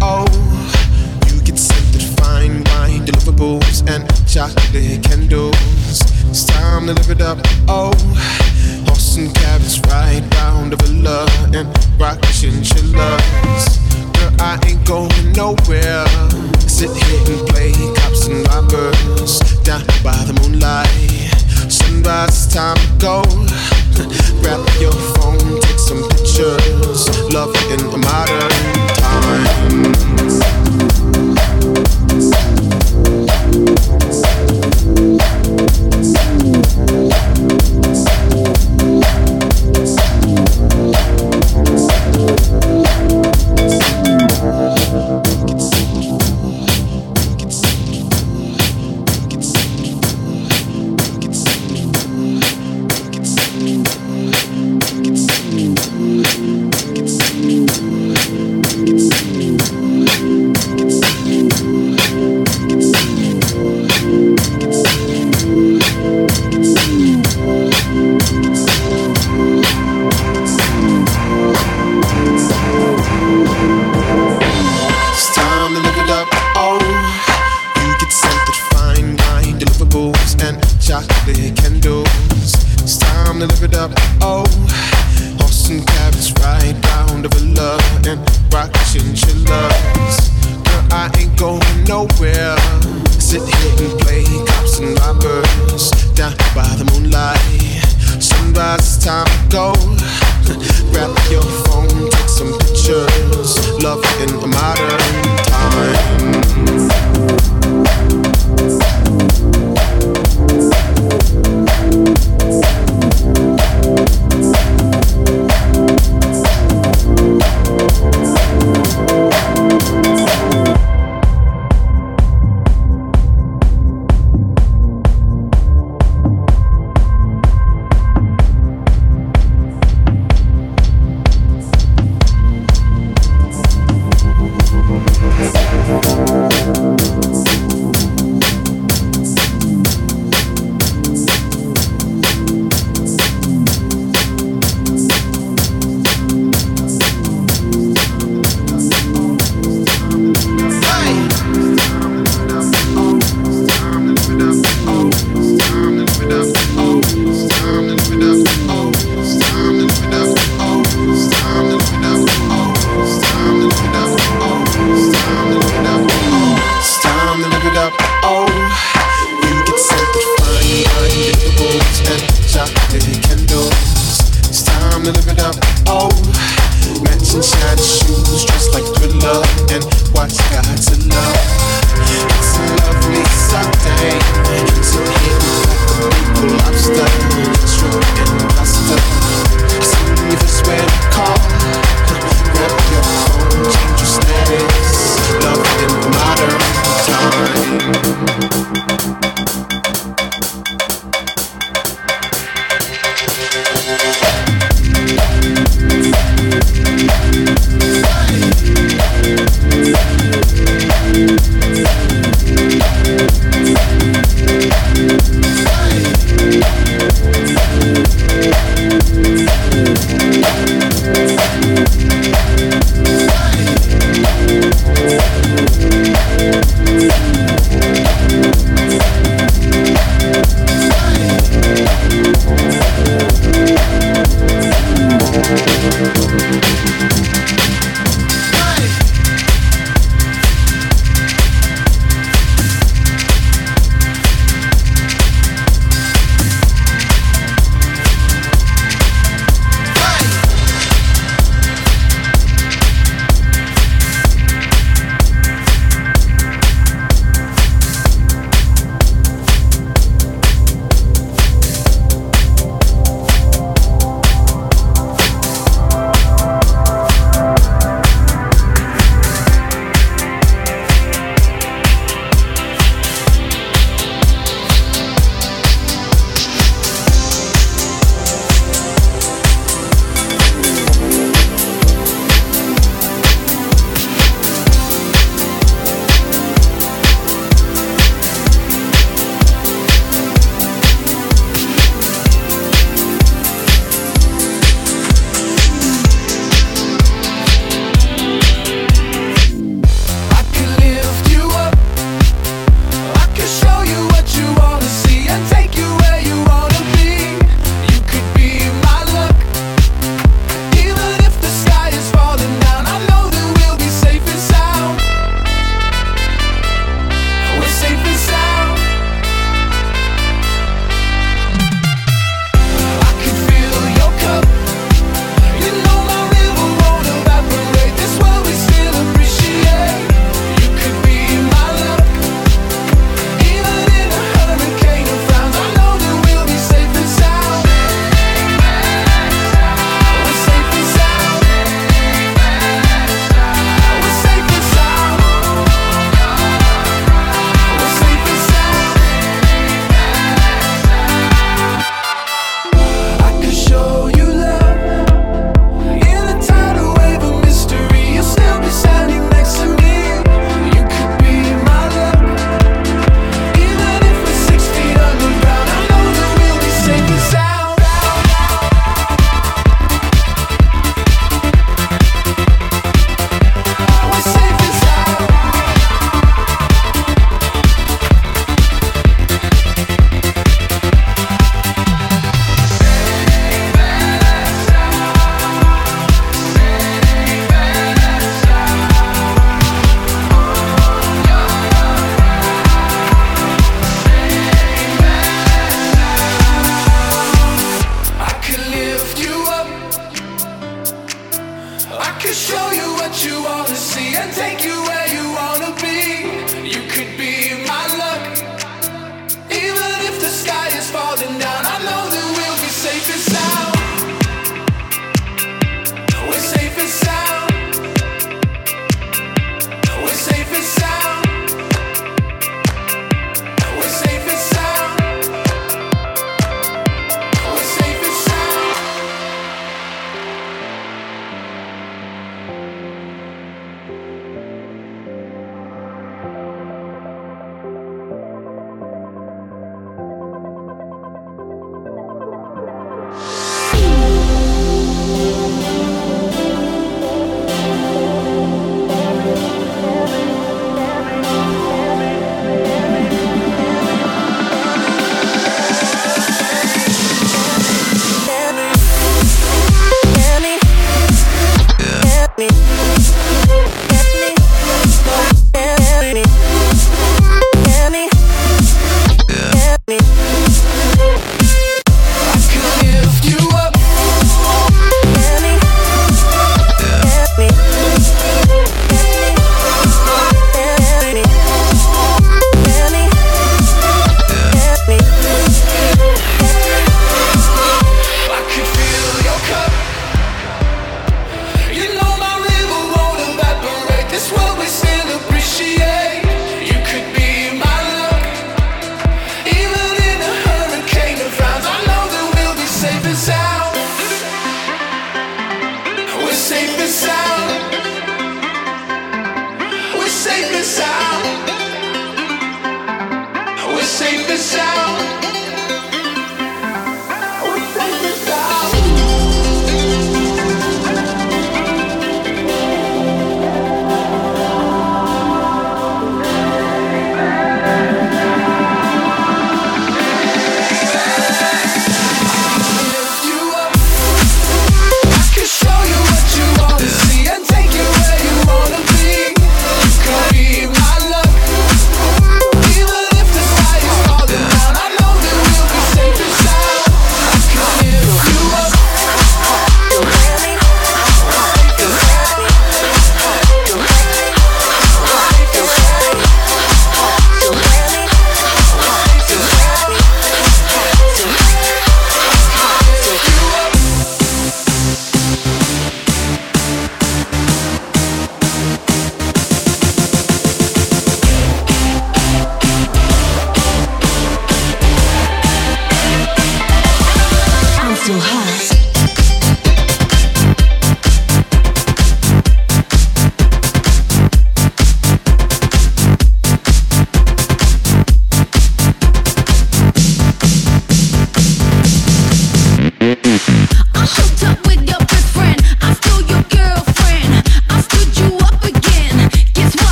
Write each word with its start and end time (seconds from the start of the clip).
Oh. 0.00 0.28
chocolate 4.38 5.02
candles. 5.02 5.56
It's 6.30 6.44
time 6.44 6.86
to 6.86 6.92
live 6.92 7.10
it 7.10 7.20
up. 7.20 7.38
Oh, 7.66 7.90
Horse 8.86 9.16
and 9.16 9.34
carrots 9.34 9.80
ride 9.88 10.28
down 10.30 10.70
the 10.70 10.76
villa 10.76 11.26
and 11.52 11.66
rock 11.98 12.20
chinchillas. 12.30 13.78
Girl, 14.14 14.30
I 14.38 14.60
ain't 14.66 14.86
going 14.86 15.32
nowhere. 15.32 16.06
Sit 16.68 16.90
here 16.90 17.34
and 17.34 17.48
play 17.48 17.72
cops 17.96 18.26
and 18.28 18.46
robbers 18.46 19.40
down 19.64 19.84
by 20.04 20.18
the 20.28 20.38
moonlight. 20.42 20.86
Sunrise, 21.68 22.46
time 22.46 22.76
to 22.76 22.88
go. 23.00 23.22
Grab 24.42 24.62
your 24.78 24.92
phone, 25.16 25.60
take 25.62 25.80
some 25.80 26.06
pictures. 26.10 27.08
Love 27.32 27.56
in 27.72 27.80
a 27.80 27.98
modern 27.98 28.97
mind. 29.28 30.17